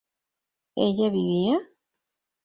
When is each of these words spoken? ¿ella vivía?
¿ella 0.85 1.11
vivía? 1.11 1.57